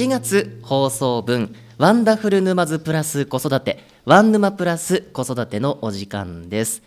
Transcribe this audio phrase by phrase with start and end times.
[0.00, 6.82] 7月放送分ワンダフル沼津プラス子育てワン沼プラス子育てのお時間です、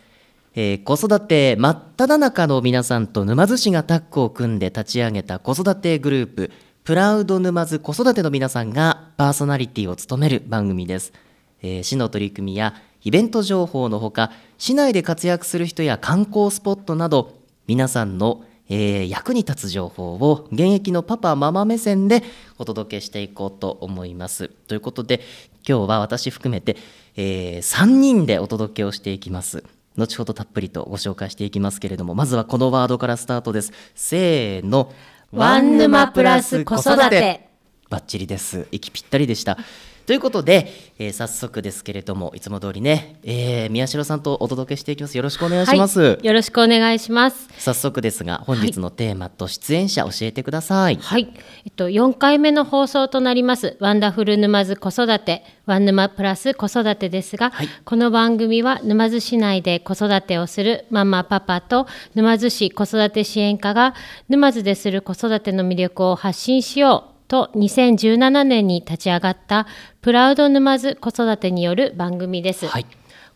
[0.56, 6.52] えー子育て真っ只中の皆さんと沼津市がタッグを組んで立ち上げた子育てグループ
[6.84, 11.14] プラウド沼津子育ての皆さんがパーソナリティを務める番組です、
[11.62, 12.74] えー市の取り組みや
[13.04, 17.38] イベント情報のほか市内で活躍する人や観光スポットなど
[17.68, 22.24] 皆さんのえー役に立つ情報を現役のパパママ目線で
[22.58, 24.48] お届けしていこうと思います。
[24.48, 25.22] ということで
[25.68, 26.78] 今日は私含めて、
[27.16, 29.64] え3人でお届けをしていきます。
[29.96, 33.72] 後ほどたっぷりとご紹介していきますけれどもまずはこのワードからスタートです。
[33.94, 34.92] せーの
[35.32, 37.50] ワン沼プラス子育て
[37.90, 38.68] バッチリです。
[38.72, 39.60] 息ぴったりでした。
[40.06, 40.68] ということで、
[41.00, 45.16] えー早速ですけれどもいつも通りね、えー宮代さんとお届けしていきます。
[45.16, 46.02] よろしくお願いします。
[46.02, 47.48] はい、よろしくお願いします。
[47.58, 50.98] 早速ですが本日のテーマと出演者教えてください。
[50.98, 51.34] はい、
[51.66, 63.96] えっと4回目の放送となりますワンダフル沼津子育てワン沼プラス子育てですが、はいこの番組は沼津市内で子育てをするママパパと沼津市子育て支援課が
[64.28, 69.66] 沼津でする子育ての魅力を発信しようと2017年に立ち上がった
[70.02, 72.68] プラウド沼津子育てによる番組です。
[72.68, 72.86] はい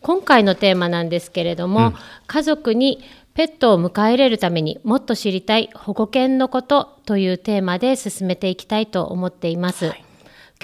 [0.00, 1.92] 今回のテーマなんですけれども、
[2.28, 3.02] 家族に
[3.34, 9.88] ペットを迎え入れるためにもっと知りたい保護犬のことというテーマで進めていきたいと思っています。
[9.88, 10.04] はい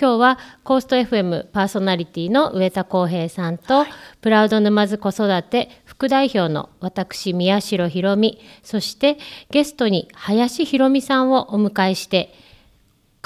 [0.00, 3.86] 今日はコースト FM パーソナリティの上田康平さんと、
[4.20, 9.18] プラウド沼津子育て副代表の私宮代ひろみそして
[9.50, 12.34] ゲストに林ひろみさんをお迎えして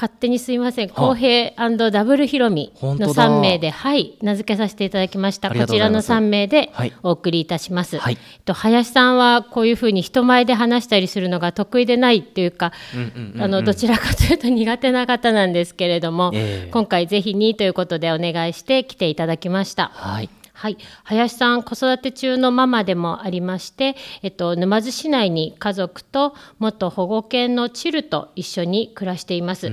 [0.01, 1.01] 勝手にすいません、はあ。
[1.09, 1.53] 公平
[1.91, 3.29] ダブルひろみの本当だ。
[3.29, 5.49] 3名で、はい、名付けさせていただきました。
[5.49, 6.27] ことちらのうございます。
[6.27, 6.93] 3名ではい。
[7.03, 7.99] お送りいたします。
[7.99, 8.17] はい。
[8.17, 12.73] えっと林さんはこういうふうに人前で話したりするのが得意でないっていうか、
[13.63, 16.71] どちらかというと苦手な方なんですけれども、ええ。
[16.71, 19.91] 今回ぜひにということでお願いして来ていただきました。
[19.95, 29.71] はいはい、林さん子育て中のママでもありまして、えっと、沼津市内に家族と元保護犬のチルと一緒に暮らしています、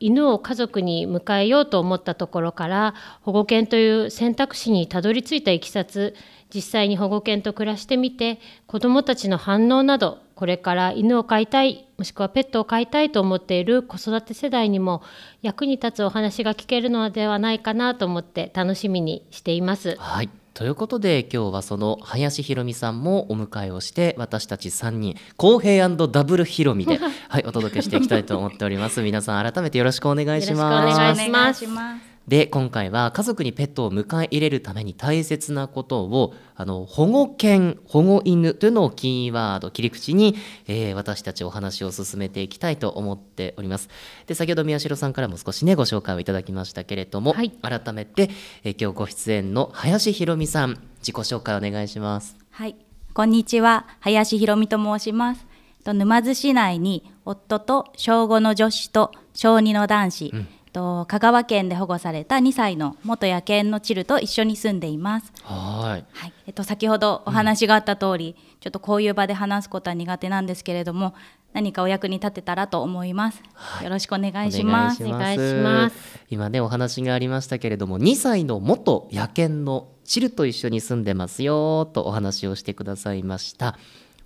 [0.00, 6.14] 犬を家族に迎えようと思ったところから保護犬という選択肢にたどり着いたいきさつ
[6.48, 15.00] 実際に保護犬と暮らしてみて子どもたちの反応などこれから犬を飼いたいもしくはペットを飼いたいと思っている子育て世代にも
[15.40, 19.94] 役に立つお話が聞けるのではないかなと思って楽しみにしています。
[20.00, 20.30] はい。
[20.52, 26.98] ということで今日はその林ひろみさんもお迎えをして私たち3人公平ダブルひろみで、
[27.30, 40.36] はい、お届けしていきたいと思っております皆さん改めてよろしくお願いしますよろしくお願いしますお願いしますで今回は家族にペットを迎え入れるために大切なことをあの保護犬保護犬というのをキーワード切り口に、
[40.68, 43.88] えー私たちお話を進めていきたいと思っております。
[44.26, 47.50] で先ほど宮代さんからも少しねご紹介をいただきましたけれども、はい。
[47.50, 48.30] 改めて、
[48.62, 52.36] えー今日ご出演の林ひろみさん自己紹介お願いします。
[52.50, 52.76] はい、
[53.14, 55.46] こんにちは、林ひろみと申します。
[55.84, 60.34] と沼津市内に夫と小5の女子と小2の男子、
[60.72, 65.32] と香川県で保護された2歳の元野犬のチルと一緒に住んでいます。
[65.42, 71.14] はいはい、えっと先ほどお話があった通り、ちょっとこういう場で話すことは苦手なんですけれども、
[71.52, 73.42] 何かお役に立てたらと思います。
[73.82, 75.04] よろしくお願いします。
[75.04, 83.78] お願いします今ねお話がありましたけれども2歳の元野犬のチルと一緒に住んでますよとお話をしてくださいました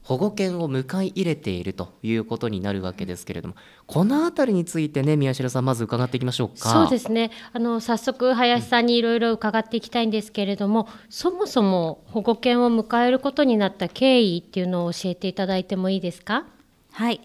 [0.06, 3.56] 保護犬を迎え入れているということになるわけですけれども
[3.86, 6.70] このあたりについてね宮代さんまず伺っていきましょうか。
[6.70, 7.32] そうですね。
[7.52, 16.44] あの早速林さんにいろいろ伺っていきたいんですけれども、そもそも保護犬を迎えることになった経緯っていうのを教えていただいてもいいですか？
[16.92, 17.20] はい、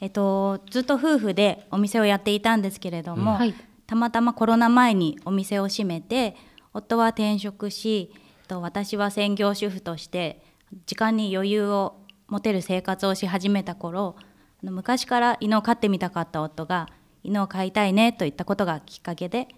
[0.00, 3.54] えっとずっと夫婦でお店をやっていたんですけれども、はい。
[3.86, 6.36] たまたまコロナ前にお店を閉めて
[6.72, 10.42] 夫は転職しえっと私は専業主婦として
[10.86, 14.16] 時間に余裕を持てる生活をし始めた頃
[14.62, 16.88] あの昔から犬を飼ってみたかった夫が
[17.22, 19.48] 犬を飼いたいねといったことがきっかけで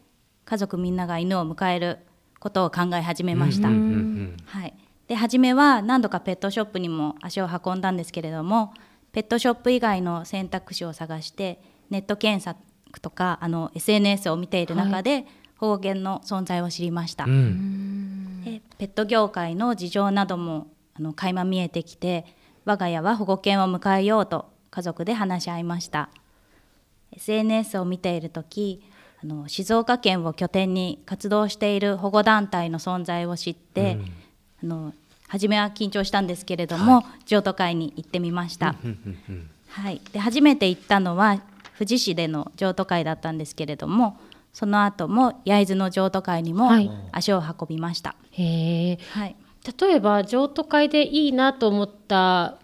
[0.45, 1.99] 家族みんなが犬を迎える
[2.39, 3.69] ことを考え始めました。
[3.69, 4.75] うんうんはい、
[5.09, 8.73] で初めは何度かペットショップにも足を運んだんですけれども
[9.13, 11.61] ペットショップ以外の選択肢を探して
[11.91, 12.61] ネット検索
[13.01, 15.27] とかあの SNS を見ている中で、
[15.59, 18.43] 保護犬の存在を知りました、うんうん。
[18.45, 22.27] でペット業界の事情などもあの垣間見えてきて
[22.67, 26.11] 我が家は保護犬を迎えようと家族で話し合いました。
[27.13, 28.83] SNS を見ている時
[29.23, 33.99] あの静岡県を拠点に活動している保護団体の存在を知って、
[34.63, 34.93] あの
[35.29, 41.41] 初めは緊張したんですけれども、譲渡会に行ってみました、うんうんうんはい、で初めて行ったのは
[41.79, 44.19] 富士市での譲渡会だったんですけれども
[44.53, 46.91] その後も焼津の譲渡会にもはい。
[47.13, 48.17] 足を運びました。
[48.33, 49.37] へえはい、
[49.81, 52.59] 例えば譲渡会でいいなと思った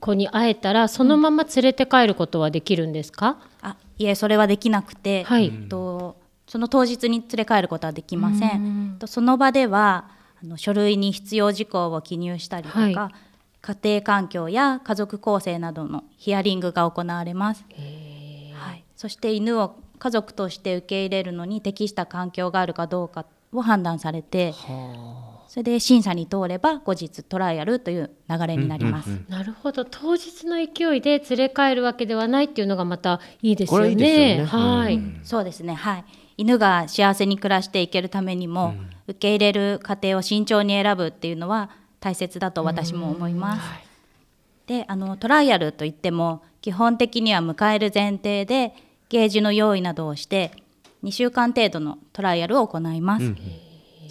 [0.00, 5.46] 子に会えたらそのまま連れて帰ることはできるんですか、あいえそれはできなくて、はい。
[5.46, 6.16] えっと、
[6.46, 8.96] その当日に連れ帰ることはできません。
[8.98, 10.10] とその場では
[10.42, 12.92] あの書類に必要事項を記入したりとか、はい。
[13.62, 17.64] 家庭環境や家族構成などのヒアリングが行われます。
[18.54, 24.54] はい、そして犬を家族として受け入れるのに適した環境があるかどうかを判断されて
[25.48, 29.10] それで審査に通れば後日トライアルという流れになります。
[29.10, 29.84] うんうんなるほど。
[29.84, 33.82] 当日の勢いで連れ帰るわけではないっていうのがまたいいですよね。
[33.82, 34.72] これいいですよね。
[34.78, 35.20] はい、うん。
[35.22, 35.74] そうですね。
[35.74, 36.04] はい。
[36.36, 38.74] 犬が幸せに暮らしていけるためにも、
[39.06, 41.70] 受け入れる家庭を慎重に選ぶっていうのは
[42.00, 43.86] 大切だと私も思います。
[44.66, 48.74] であのトライアルといっても基本的には迎える前提で
[49.08, 50.50] ゲージの用意などをして
[51.04, 53.34] 2週間程度のトライアルを行います。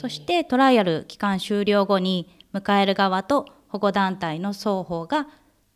[0.06, 5.26] そしてトライアル期間終了後に迎える側と保護団体の双方が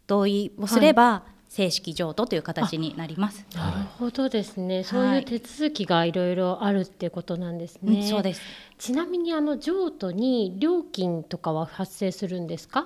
[0.06, 3.44] 同意をすれば、正式譲渡という形になります。
[3.56, 4.84] なるほどですね。
[4.84, 8.02] そういう手続きがいろいろあるっていうことなんですね。
[8.02, 8.42] うんそうです。
[8.78, 12.86] ちなみにあの譲渡に料金とかは発生するんですか？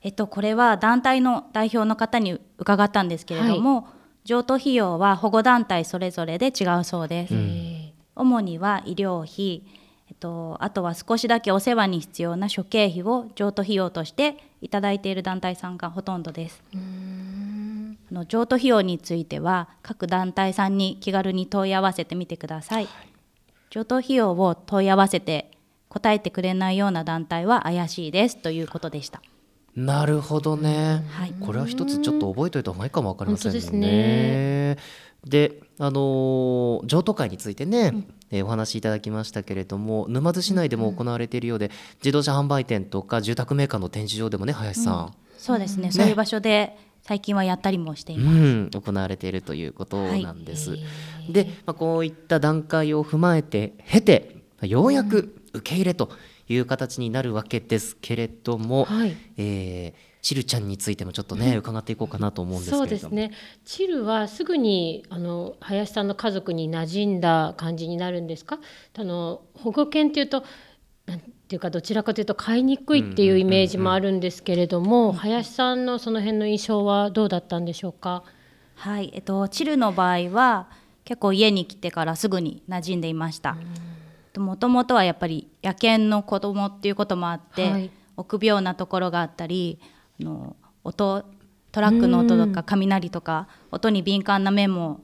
[0.00, 3.88] えっと、これは団体の代表の方に伺ったんですけれども、
[4.24, 7.34] 譲渡費用は保護団体それぞれで違うそうです。
[7.34, 9.64] え主には医療費、
[10.08, 16.62] えっと、あとは少しだけお世話に必要な諸経費を譲渡費用としていただいている団体さんがほとんどです。
[16.74, 22.88] あの譲渡費用については各団体さんに気軽に問い合わせてみてください。
[23.70, 25.50] 譲渡費用を問い合わせて
[25.88, 29.22] 答えてくれないような団体は怪しいですということでした。
[29.74, 33.58] なるほどね、はいこれは一つちょっと覚えておいた方がいいかもわかりませんね。
[33.58, 34.76] ですね
[35.24, 48.36] であのー譲渡会についてね、えーお話しいただきましたけれども沼津市内でも行われているようで、自動車販売店とか住宅メーカーの展示場でもね林さん、そうですね、そういう場所で最近はやったりもしています。
[48.36, 50.76] うん、行われているということなんです。
[51.30, 56.10] で、まあ、こういった段階を踏まえて経てようやく受け入れと
[56.48, 59.16] いう形になるわけですけれども、はい。
[59.36, 63.30] えーチルちゃんについてもちょっとね、伺っていこうかなと思うんですけれどもそうですね。
[63.66, 68.58] チルはすぐにあの林さんの家族に馴染んだ感じになるんですか？
[68.98, 70.42] あの保護犬っていうと
[71.04, 78.24] なんていうかどちらかというと飼いにくいっていうイメージもあるんですけれども、林さんのその辺の印象はどうだったんでしょうか？
[78.76, 80.70] はい、えっと、チルの場合は
[81.04, 83.58] 結構家に来てからすぐに馴染んでいました。
[84.38, 89.80] もともとはやっぱり野犬の子供っていうこともあって、はい臆病なところがあったり
[90.20, 91.24] あの音
[91.72, 95.00] トラックの音とか雷とか音に敏感な面も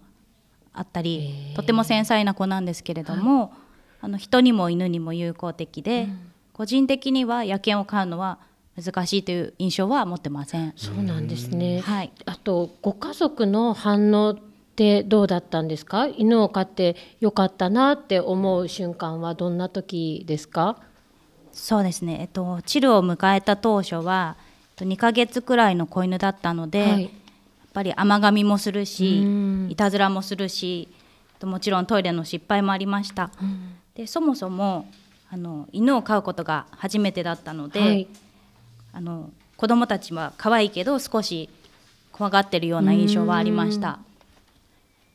[0.73, 3.53] あったりとても繊細な子なんですけれども、
[4.01, 6.09] あの人にも犬にも友好的で、
[6.53, 8.39] 個人的には野犬を飼うのは
[8.77, 10.73] 難しいという印象は持ってません。
[10.77, 11.81] そうなんですね。
[11.81, 14.39] はいあとご家族の反応っ
[14.77, 16.07] てどうだったんですか？
[16.07, 20.79] 犬を飼ってよかったなって思う瞬間はどんな時ですか？
[21.53, 24.37] そうですね、えっと、チルを迎えた当初は
[24.81, 27.03] と2ヶ月くらいの子犬だったので、はい。
[27.05, 27.11] やっ
[27.73, 29.69] ぱり甘噛みもするしうん。
[29.71, 33.31] いたずらもするしえっともちろんトイレの失敗もありました、
[33.95, 34.91] でそもそも
[35.31, 38.09] あの犬を飼うことが初めてだったので、はい。
[38.93, 41.49] あの子供たちは可愛いけど少し
[42.11, 44.01] 怖がってるような印象はありました。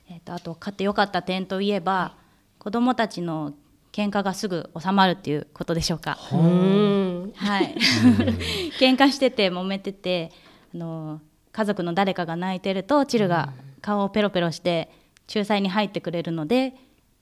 [0.10, 2.13] えっとあと飼ってよかった点といえば
[2.60, 3.53] 子供たちの
[3.91, 6.17] 喧嘩がすぐ収まるっていうことでしょうか。
[7.25, 7.34] うん。
[7.34, 7.75] はい、
[8.79, 10.32] 喧嘩してて揉めてて
[10.74, 14.91] あの家族の誰かが泣いてるとチルが顔をペロペロして
[15.34, 16.74] 仲裁に入ってくれるので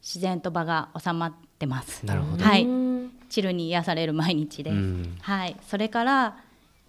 [0.02, 2.06] 自然と場が収まってます。
[2.06, 4.76] なるほど、はい、うんチルに癒される毎日です。
[4.76, 5.18] うん。
[5.22, 6.38] はい、それから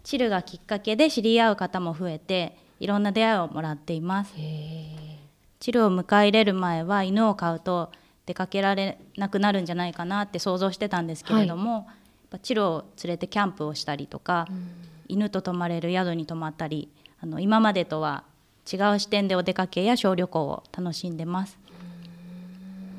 [0.02, 4.34] チルがきっかけで知り合う方も増えていろんな出会いをもらっています。
[5.60, 7.90] チルを迎え入れる前は犬を飼うと
[8.26, 11.84] 出かけられなくなるんじゃないかなって想像してたんですけれども、やっ
[12.34, 14.48] ぱチルを連れてキャンプをしたりとか、
[15.06, 18.24] 犬と泊まれる宿に泊まったりあの今までとは
[18.70, 21.58] 違う視点でお出かけや小旅行を楽しんでます。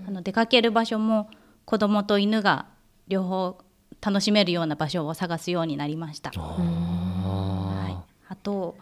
[0.07, 1.29] あの出かける場所も
[1.65, 2.67] 子供と犬が
[3.07, 3.57] 両方
[4.01, 6.31] 楽しめるような場所を探すようになりました。
[6.31, 8.77] はい、あと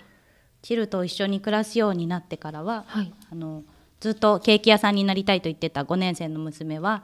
[0.62, 3.14] チルと一緒に暮らすようになってからは、はい。
[3.32, 3.64] あの
[4.02, 7.04] ずっとケーキ屋さんになりたいと言ってた5年生の娘は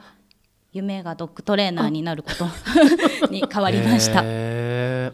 [0.71, 2.45] 夢がドッグトレーナーになること
[3.31, 4.21] に変わりました。
[4.23, 5.11] へ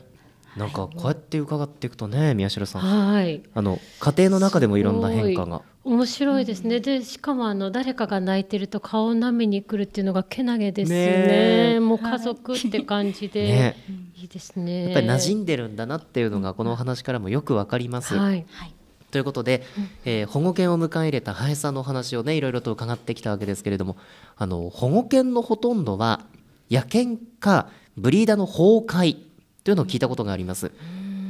[0.57, 2.81] なんかこうやって伺っていくとね宮代さん。
[2.81, 3.41] はい。
[3.53, 5.62] あの家庭の中でもいろんな変化が。
[5.83, 13.75] 面白いですね、でしかもあの誰かが泣いてると顔を舐めに来るっていうのがけなげですよねねもう家族って感じで、ね
[14.15, 14.85] いいですね。
[14.85, 18.15] やっぱり馴染んでるんだなっていうのがこのお話からもよくわかります。
[18.15, 18.45] はい。
[18.50, 18.75] はい
[19.15, 19.63] ということで、
[20.03, 23.95] えー保護犬を迎え入れた林さんのお話をねいろいろと伺ってきたわけですけれども
[24.36, 26.25] あの保護犬のほとんどは
[26.69, 29.15] 野犬かブリーダーの崩壊
[29.63, 30.69] というのを聞いたことがあります。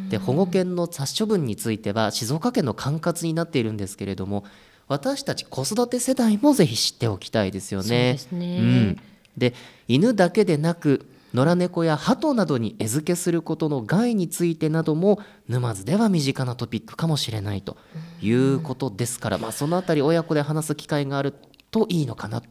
[0.10, 4.46] で保護犬の殺処分については静岡県の管轄になっているんですけれども
[4.88, 7.86] 私たち子育て世代もぜひ知っておきたいですよね。
[7.86, 9.00] そうですねうん、
[9.38, 9.54] で
[9.88, 17.75] 犬だけでなく野良猫や鳩などに餌付けすることの害についてなども沼津では身近なトピックかもしれないと
[18.22, 21.34] いうことですから、まあ、そのあたり親子で話す機会がある
[21.72, 22.48] といいのかなと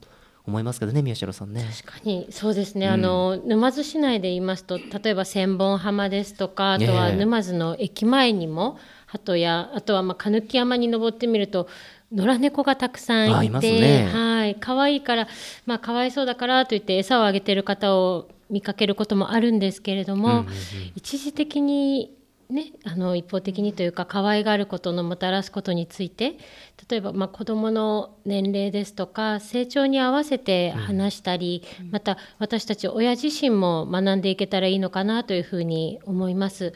[0.46, 1.66] 思いますけどね宮代さんね。
[1.82, 11.68] 確かにそうですね、あの沼津市内で言いますと例えば千本浜ですとかあとは沼津の駅前にも鳩やあとはまあ鹿木山に登ってみると
[12.12, 14.10] 野良猫がたくさんいてあいますね。
[14.12, 14.56] はい。
[14.56, 15.28] 可愛いから
[15.64, 20.52] まあかわいそうだからといって餌をあげてる方を見かけることもあるんですけれども、うんうんうん。
[20.96, 22.16] 一時的に
[22.50, 26.36] ね、あの一方的にというか可愛がることのもたらすことについて
[26.90, 36.74] 例えばまあ子どもの年齢ですとか成長に合わせて話したり、また私たち親自身も学んでいけたらいいのかなというふうに思います。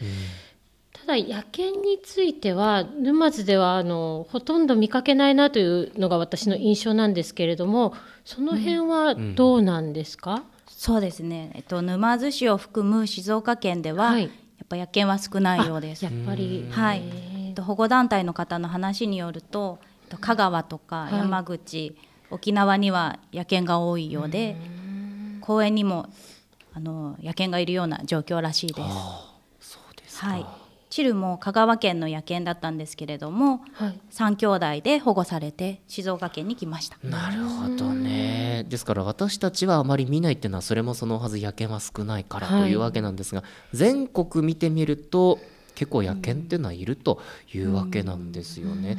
[0.92, 7.94] ただ野犬については沼津ではあのほとんど見かけないなというのが私の印象なんですけれども
[8.24, 10.44] その辺はどうなんですか、
[10.78, 14.26] そうですね、えっと、沼津市を含む静岡県では、はい。
[14.26, 14.30] やっ
[14.68, 16.04] ぱ野犬は少ないようです。
[16.04, 16.14] やっ。
[16.24, 16.98] ぱり、はい。
[16.98, 21.14] へえっと保護団体の方の話によると、えっと香川とかはい。
[21.14, 21.96] 山口、
[22.30, 24.56] 沖縄には野犬が多いようで、
[25.40, 26.06] 公園にも
[26.72, 28.88] あの野犬がいるような状況らしいです。
[29.72, 30.46] そうですか、はい、
[30.98, 36.98] チルも香川県の野犬だったんですけれども、はい三兄弟で保護されて静岡県に来ました。
[37.04, 45.38] なるほどねですから私たちはあまり見ないっていうのはそれもそのはず野犬は少ないからはいというわけなんですが、全国見てみると
[45.76, 47.22] 結構野犬っていうのはいると
[47.54, 48.96] いうわけなんですよね。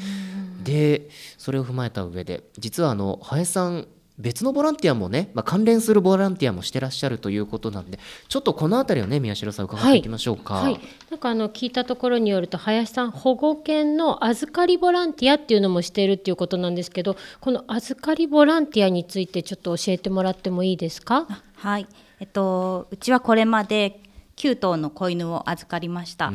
[0.64, 3.88] でそれを踏まえた上で実はあの林さん
[4.20, 10.02] 別のボランティアもね、まあ、関連するボランティアもしてらっしゃるということなんでちょっとこの辺りをね宮代さん伺ってい。
[10.02, 10.56] きましょうか。
[10.56, 21.26] はい、なんかあの聞いたところによると林さん保護犬の預かりボランティアっていうのもしているっていうことなんですけどこの預かりボランティアについてちょっと教えてもらってもいいですか？
[21.56, 21.88] はい、
[22.20, 24.02] えっとうちはこれまで
[24.36, 26.34] 9頭の子犬を預かりました。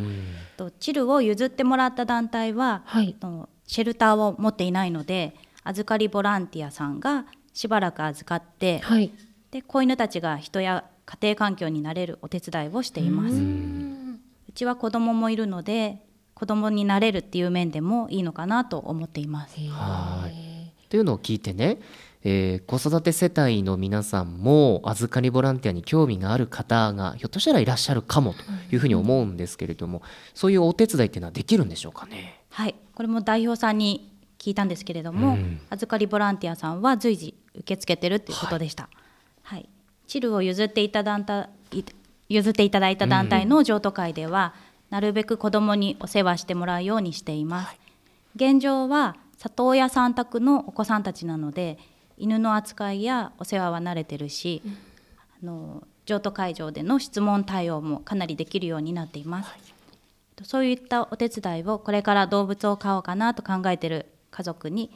[0.56, 3.08] とチルを譲ってもらった団体は、はい。
[3.08, 9.10] えっとシェルターを持っていないので預かりボランティアさんがしばらく預かって、はい。
[9.50, 13.34] で子犬たちが人や家庭環境になれるお手伝いをしています。
[13.36, 15.98] うちは子供もいるので
[16.34, 19.56] 子供になれるっていう面でもいいのかなと思っています。
[19.70, 20.72] はい。
[20.88, 21.78] というのを聞いてね、
[22.22, 28.40] えー子育て世帯の皆さんも預かりボランティアに興味がある方がひょっとしたらいらっしゃるかもと
[28.72, 30.02] いうふうに思うんですけれども、
[30.34, 32.40] そういうお手伝いっていうのはできるんでしょうかね？
[32.50, 35.60] はい、これも代表さんに聞いたんですけれども、うん。
[35.70, 38.88] 預かりボランティアさんは随時受け付けてるっていうことでした。
[39.42, 39.68] はい、
[40.06, 41.84] チルを譲っていただいたい
[42.28, 44.54] 譲っていただいた団体の譲渡会では、
[44.90, 47.76] なるべく子どもにお世話してもらうようにしています。
[48.36, 51.78] 現状は里親さん宅のお子さんたちなので
[52.16, 54.62] 犬の扱いやお世話は慣れてるし、
[55.42, 59.50] あの譲渡会場での質問対応もかなりできるようになっています。
[60.42, 64.90] そういったお手伝いをこれから動物を飼おうかなと考えている家族に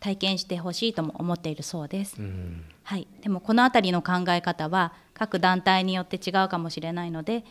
[0.00, 2.16] 体験してほしいとも思っているそうです。
[2.18, 7.44] うんはい、でもこの辺りの考え方は各団体によって違うかもしれないので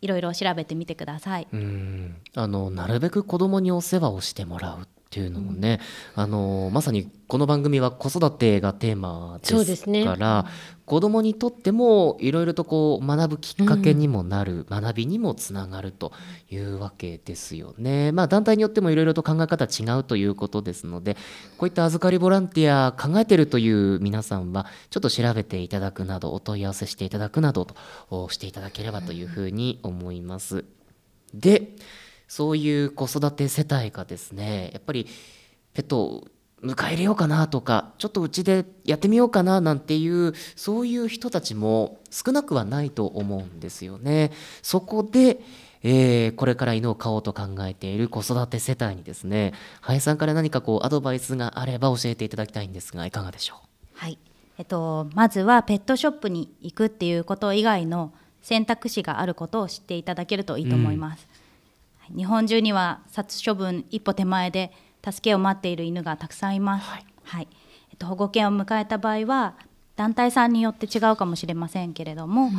[0.00, 1.48] いろいろ調べてみてください。
[1.52, 5.80] うんあのなるべく子供にお世話をしてもらうっていうのもね、
[6.14, 10.46] あのまさにこの番組は子育てがテーマでですから
[10.86, 16.12] 子供にとってもいろいろとこう学ぶきっかけにもなる、学びにもつながると
[16.48, 18.12] いうわけですよね。
[18.12, 21.16] まあ団体によってもいろいろと考え方違うということですので
[21.58, 27.74] こういった預かりボランティア考えてるという皆さんはちょっと調べていただくなどお問い合わせしていただくなどと
[28.10, 30.64] おしていただければというふうに思います。
[31.34, 31.74] で
[32.30, 35.08] そういう子育て世帯がですねやっぱり
[35.74, 36.28] ペットを
[36.62, 44.30] 迎え入れようかなとかちょっとうちでやってみようかななんていうそういう人たちも少なくはないと思うんですよね。
[44.62, 45.40] そこで
[45.82, 53.58] えーこれから犬を飼おうと考えている子育て世帯にですね林さんから何かこうアドバイスがあれば教えていただきたいんですがいかがでしょう？
[53.94, 54.18] はい、
[54.58, 61.26] えっと、まずはペットショップに行くっていうこと以外の選択肢があることを知っていただけるといいと思います、
[62.16, 64.72] 日本中には殺処分一歩手前で
[65.04, 66.88] 助けを待っている犬がたくさんいます、
[67.24, 67.48] はい。
[67.90, 69.54] えっと、保護犬を迎えた場合は
[69.96, 72.50] 団体さんによって違うかもしれませんけれども、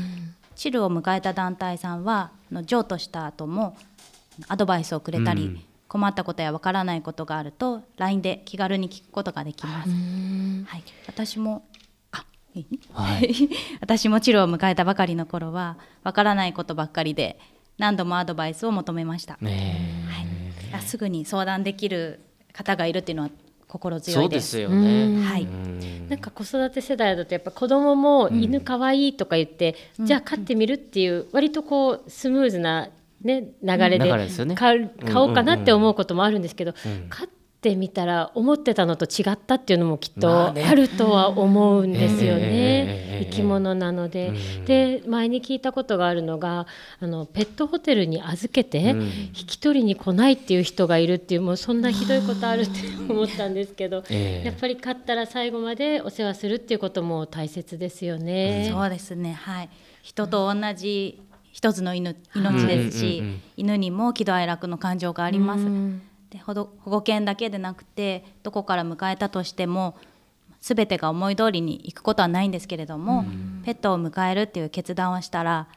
[0.55, 3.75] チルを迎えた団体さんはあの譲渡した後も
[4.47, 5.61] アドバイスをくれたり、うん。
[5.91, 9.89] 困ったことやわからないことがあると LINE で気軽に聞くことができます。
[9.89, 11.65] はい、私も
[12.93, 13.33] はい。
[13.79, 17.37] 私もチルを迎えたばかりの頃はわからないことばっかりで
[17.77, 19.37] 何度もアドバイスを求めました。
[19.41, 22.19] ねはい、あすぐに相談できる
[22.53, 23.29] 方がいるっていうのは
[23.67, 24.51] 心え強いです。
[24.51, 25.23] そうですよね。
[25.25, 26.09] はい、うん。
[26.09, 32.89] なんか子育て世代だとやっぱ子供も犬かわいいとか言って、じゃあ飼ってみるっていう割とこうスムーズな、
[33.21, 34.55] ね、流れで流れですよね。
[34.55, 37.07] 飼う買おうかなって思うこともあるんですけど、うん。
[37.09, 37.40] 飼って
[37.75, 43.19] みたら思ってたのと違ったっていうのもきっとまあるとは思うんですよね。
[43.29, 44.29] 生き物なので。
[44.29, 44.65] うん。
[44.65, 46.65] で前に聞いたことがあるのが
[46.99, 49.01] あのペットホテルに預けて、うん。
[49.01, 54.45] 引き取りに来ないっていう人がいるっていうもうそんなひどいことあるって思ったんですけど、ええ。
[54.47, 58.69] やっぱり飼ったら最後までお世話するっていうことも大切ですよね。
[58.71, 59.33] そうですね。
[59.33, 59.69] はい。
[60.01, 63.23] 人と同じ一つの犬命ですし、
[63.57, 66.10] 犬にも喜怒哀楽の感情があります。
[66.31, 69.97] うんで保護保護犬だけでなくてどこから迎えたとしても
[70.61, 73.25] 全てが思い通りにいくことはないんですけれども、
[73.65, 75.67] ペットを迎えるっていう決断をしたら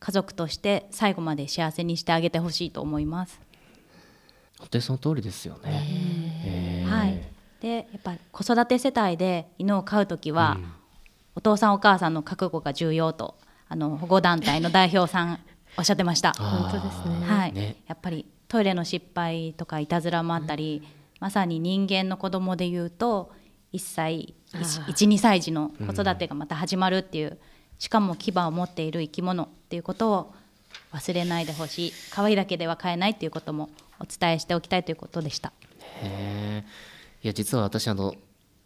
[0.00, 3.40] 家族として最後まで幸せにしてあげてほしいと思います。
[4.58, 6.42] 本当にその通りですよね。
[6.44, 7.22] ええはい、
[7.60, 10.58] でやっぱり子育て世帯で犬を飼う時は、
[11.34, 13.36] お父さんお母さんの覚悟が重要と
[13.68, 15.40] あの保護団体の代表さん
[15.78, 16.34] おっしゃってました。
[16.34, 17.26] 本当ですね。
[17.26, 17.52] はい。
[17.54, 17.76] ね。
[17.86, 20.86] やっぱりトイレの失敗とかいたずらもあったり、
[21.18, 23.32] まさに人間の子供でいうと
[23.72, 24.92] 1歳あー。
[24.92, 27.36] 12歳児の子育てがまた始まるっていう、
[27.80, 30.34] しかも牙を持っている生き物っていうことを
[30.92, 31.92] 忘れないでほしい。
[32.12, 35.52] 可愛いだけでは飼えないっていうこともお伝えしておきたいということでした。
[36.02, 36.64] へえ
[37.24, 38.14] いや実は私あの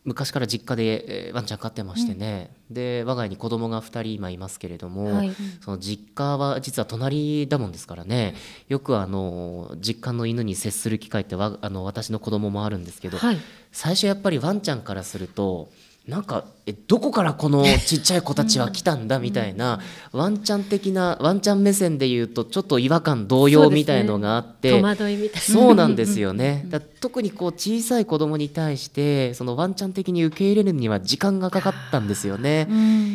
[0.09, 5.33] 昔から実家で、えーワンちゃん飼ってましてね、で我が家に子供が2人今いますけれども、はい。
[5.61, 8.35] その実家は実は隣だもんですからね。
[8.69, 13.39] よくあの実家の犬に接する機会ってわあの私の子供もあるんですけど、はい。
[13.71, 15.69] 最初やっぱりワンちゃんからすると
[16.09, 19.81] なんかえどこからこのちっちゃい子たちは来たんだみたいな、
[20.13, 24.71] ワンちゃん的なワンちゃん目線で言うとちょっと違和感動揺みたいのがあって。
[24.71, 25.41] 戸惑いみたいな。
[25.41, 26.65] そうなんですよね。
[26.69, 32.69] だ特にこう小さい子供に対してそのワンちゃん的に受け入れるには時間がかかったんですよね。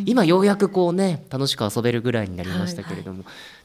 [0.05, 3.23] 今ようやくこうね楽しく遊べるぐらいになりましたけれども、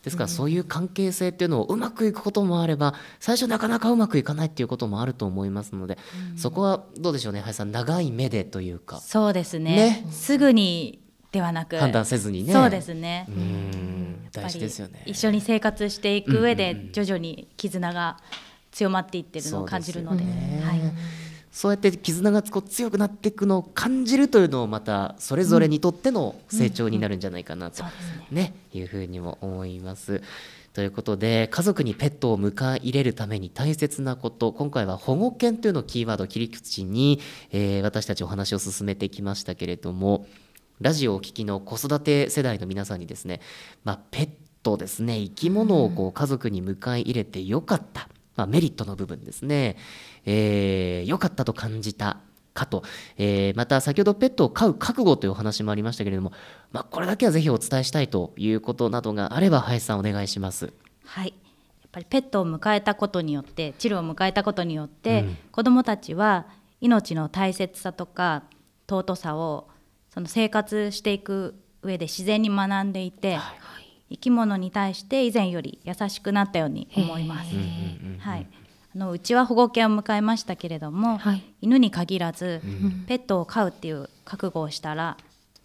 [0.08, 5.98] ですからそういう関係性っていうのをうまくいくこともあれば最初なかなかうまくいかないっていうこともあると思いますので、
[6.36, 8.98] そこはどうでしょうね林さん長い目でというか。
[8.98, 10.02] そうですね。
[10.02, 10.06] ね。
[10.10, 11.76] すぐにではなく。
[11.76, 12.52] 判断せずにね。
[12.52, 13.28] そうですね。
[14.32, 15.02] 大事ですよね。
[15.06, 18.18] 一緒に生活していく上で徐々に絆が
[18.72, 20.24] 強まっていってるのを感じるので。
[20.24, 20.80] はい、
[21.50, 27.82] そうやって絆がこう強くなっていくのを感じるというのをまたそれぞれにとっての成長になるんじゃないかなと、
[28.30, 30.22] ね、いうふうにも思います。
[30.74, 40.26] ということで家族にペットを迎え入れるために大切なこと今回は保護犬というのをキーワード切り口に、えー私たちお話を進めてきましたけれども
[40.80, 43.40] ラジオをお聞きの子育て世代の皆さんにですね、
[43.82, 44.28] まあ、ペッ
[44.62, 49.76] トですね生き物をこう家族に迎え入れてよかった、まあ、メリットの部分ですね、
[50.30, 52.18] えー、よかったと感じた
[52.52, 52.82] かと、
[53.16, 56.32] えーまた先ほどペットを飼う覚悟というお話もありましたけれども、
[56.70, 60.72] まあ、これだけはぜひお伝えしたいということなどがあれば林さんお願いします。
[61.06, 65.36] はい、やっぱりペットを迎えたことによってチルを迎えたことによって、うん。
[65.50, 66.46] 子どもたちは
[66.82, 68.42] 命の大切さとか
[68.88, 69.68] 尊さを
[70.12, 73.38] その生活していく上で自然に学んでいて、
[74.10, 77.54] 生き物に対して以前より優しくなったように思います。
[78.18, 78.46] はい、
[78.94, 82.62] あのうちは保護犬を迎えましたけれども、はい犬に限らず、
[83.06, 85.16] ペットを飼うっていう覚悟をしたら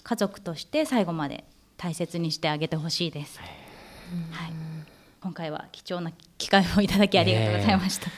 [0.04, 1.46] 家族として最後まで
[1.78, 3.40] 大切にしてあげてほしいです。
[3.40, 4.54] はい、
[5.22, 8.10] 今回は貴重な機会をいただきありがとうございました。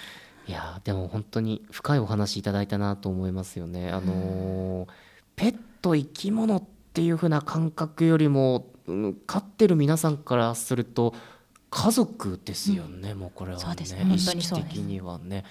[0.48, 3.92] いやーでも本当に深いお話いただいたなと思いますよね。
[3.92, 4.90] あのー
[5.36, 6.64] ペット生き物っ
[6.94, 11.14] ていう風な感覚よりも、うん飼ってる皆さんからすると
[11.76, 13.64] 家族ですよね、もうこれはね。
[13.66, 14.10] そうですね。
[14.16, 15.44] 意識的にはね。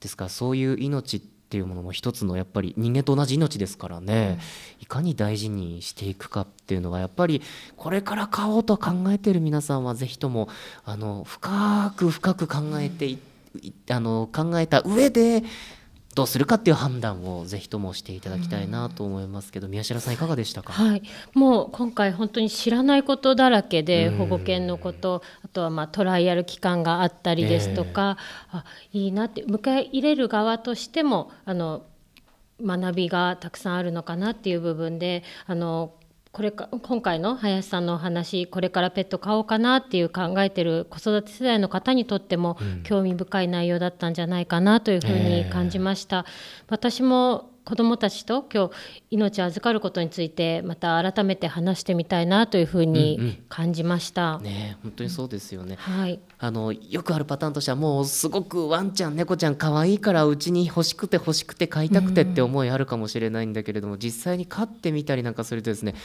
[0.00, 4.38] ですからそういう命っていうものも一つのやっぱり人間と同じ命ですからね、
[4.80, 7.42] いかに大事にしていくかっていうのはやっぱり
[7.76, 10.48] これから飼おうと考えている皆さんはぜひとも
[10.86, 13.18] あの深く深く考えてい
[13.60, 15.44] いあの考えた上で
[16.16, 20.72] どうするかっていう判断をぜひともしていただきたいなと思いますけど、宮代さんいかがでしたか？
[20.72, 21.02] はい、
[21.34, 24.16] もう今回本当に知らないことだらけで、うん。
[24.16, 28.16] 保護犬のことあとはまあトライアル期間があったりですとか、
[28.50, 31.84] あいいなって迎え入れる側としてもあの
[32.64, 35.92] 学びがたくさんあるのかなっていう部分であの
[36.36, 46.26] これか今回の林さんのお話これからペット飼おうかなっていう考えてる子育て世代の方にとってもうん興味深い内容だったんじゃないかなというふうに感じました。
[46.68, 48.72] 私も子どもたちと今日
[49.10, 54.38] 命を預かることについてまた改めて話してみたいなというふううんうんに感じました。
[54.38, 55.74] ね本当にそうですよね。
[55.76, 65.96] はい、あのよくあるパターンとしてはもうすごくワンちゃん猫ちゃん可愛いからうちに欲しくて欲しくて飼いたくてって思いあるかもしれないんだけれども、実際に飼ってみたりなんかするとですね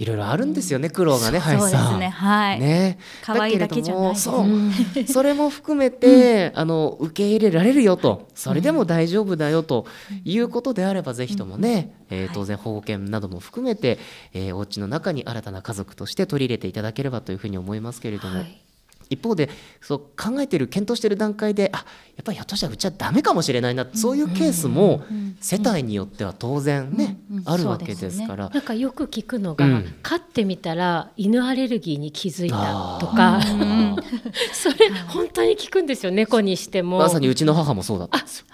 [0.00, 1.90] いろいろあるんですよね、苦労がねそう林さん。
[1.90, 2.98] ですねはい、ね。
[3.22, 4.46] 可愛いだけじゃないそう。
[5.06, 8.26] それも含めて、あの受け入れられるよと。
[8.34, 9.84] それでも大丈夫だよと
[10.24, 13.98] いうことであれば、ぜひともね、えー当然保護犬なども含めて、
[14.32, 18.38] えーお家の中に新たな家族として取り入れていただければというふうに思いますけれども。
[18.38, 18.69] はい
[19.10, 25.02] 一方でそう考えてる検討してる段階であやっぱりひょっとしたらうちはダメかもしれないなそういうケースも
[25.40, 28.50] 世帯によっては当然ね、うんうんあるわけですから。
[28.50, 29.94] なんかよく聞くのが、うん。
[30.02, 33.96] 飼ってみたら犬アレルギーに気づいたとか、うん。
[34.52, 36.98] それ本当に聞くんですよ猫にしても。
[36.98, 38.18] まさにうちの母もそうだった。
[38.18, 38.46] んですよ。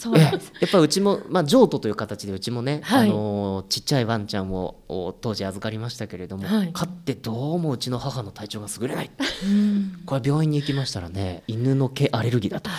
[0.00, 0.50] そうなんです。
[0.54, 3.08] えやっぱりうちも、まあ、譲渡という形でうちもね、はい。
[3.10, 6.70] あのーちっちゃいワンちゃんをお当時預かりましたけれども、はい。
[6.72, 9.10] 飼ってどうもうちの母の体調が優れない、
[10.06, 12.70] これ病院に行きましたらね犬の毛アレルギーだと。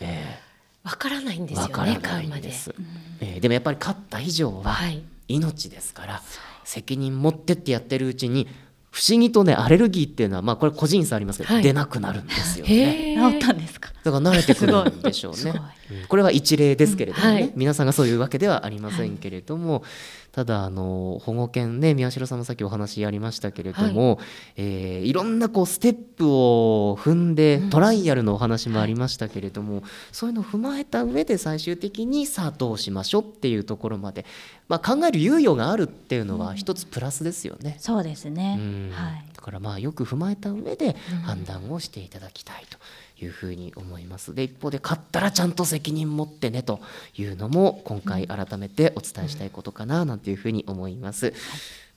[0.00, 0.40] え
[0.82, 2.28] わからないんえですよわからね飼うまで。
[2.28, 2.42] ないん。
[2.42, 2.74] です、
[3.20, 3.40] ええ。
[3.40, 5.00] でもやっぱり飼った以上ははい。
[5.28, 6.22] 命ですから、
[6.64, 8.48] 責任持ってってやってるうちに
[8.90, 11.62] 不思議とねアレルギーっていうのはまあこれ個人差ありますけど、はい。
[11.62, 13.16] 出なくなるんですよね。
[13.16, 13.66] 治ったんで
[14.04, 15.54] だから慣れてくるんでしょうね。
[16.08, 17.34] これは一例ですけれどもね、うん。
[17.34, 17.52] はい。
[17.54, 19.84] 皆さんがそういうわけではありませんけれども、
[20.32, 24.24] ただあの保護犬ね宮代さんもさっきお話ありましたけれども、い。
[24.56, 34.24] えーいろんなこうステップを踏んで、トライアルのお話もありましたけれども、そういうのを踏まえた上で最終的にさあどうしましょうっていうところまで、
[34.68, 37.76] まあ、考える猶予があるっていうのは一つプラスですよね。
[37.78, 38.56] そうですね。
[38.58, 38.90] うん。
[38.92, 39.24] はい。
[39.34, 42.78] だからまあよく踏まえた上で判断をしていただきたいと
[43.24, 44.34] いうふうに思います。
[44.34, 46.80] で一方で勝ったらちゃんと責任持ってねと
[47.16, 51.32] いうのも今回改めてお伝えしたいことかななんていうふうに思います。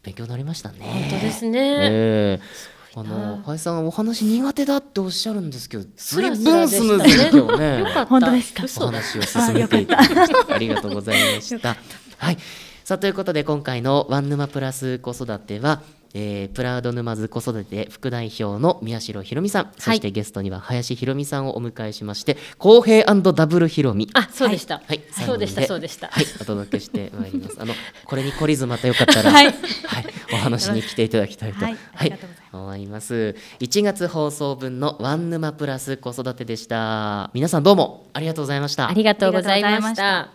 [0.04, 0.78] 勉強になりましたね。
[0.82, 1.60] 本当ですね。
[1.60, 8.06] ええあなの林さんお話苦手だっておっしゃるんですけど随分スムーズしたねに今日ね よかった。
[8.06, 8.64] 本当ですか？
[8.64, 10.56] お嘘話を進めていただきました。
[10.56, 11.76] ありがとうございました。
[12.18, 12.38] はい。
[12.86, 15.82] さあということで今回のワン沼プラス子育ては、
[16.18, 24.10] えープラウド沼津子育て副代表の宮代ひろみさん、そしてゲストには林ひろみさんをお迎えしまして、公平ダブルひろみ。
[24.14, 24.82] あ、そうでした。
[24.88, 26.08] はい、そうでした、そうでした。
[26.08, 27.58] はい、お届けしてまいります。
[27.60, 27.74] あの、
[28.06, 29.56] これに懲りずまたよかったら、 はいはい、
[30.32, 31.78] お話に来ていただきたいと、はい
[32.54, 33.36] 思います。
[33.60, 37.30] 1月放送分のワン沼プラス子育てでした。
[37.34, 38.94] 皆さんどうもありがとうございましたあ。
[38.94, 40.35] りがとうございました。